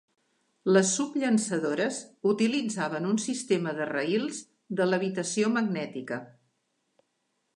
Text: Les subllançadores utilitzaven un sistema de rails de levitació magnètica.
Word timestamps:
Les 0.75 0.93
subllançadores 0.99 1.99
utilitzaven 2.31 3.05
un 3.11 3.21
sistema 3.25 3.75
de 3.81 3.87
rails 3.91 4.41
de 4.79 4.89
levitació 4.93 5.51
magnètica. 5.59 6.21